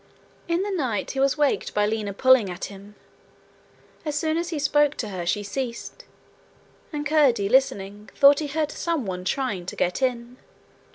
In 0.47 0.63
the 0.63 0.71
night 0.71 1.11
he 1.11 1.19
was 1.19 1.37
waked 1.37 1.75
by 1.75 1.85
Lina 1.85 2.11
pulling 2.11 2.49
at 2.49 2.65
him. 2.73 2.95
As 4.03 4.15
soon 4.15 4.35
as 4.35 4.49
he 4.49 4.57
spoke 4.57 4.95
to 4.95 5.09
her 5.09 5.27
she 5.27 5.43
ceased, 5.43 6.05
and 6.91 7.05
Curdie, 7.05 7.47
listening, 7.47 8.09
thought 8.15 8.39
he 8.39 8.47
heard 8.47 8.71
someone 8.71 9.23
trying 9.23 9.67
to 9.67 9.75
get 9.75 10.01
in. 10.01 10.37